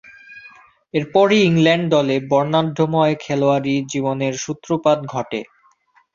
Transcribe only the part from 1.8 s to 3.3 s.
দলে বর্ণাঢ্যময়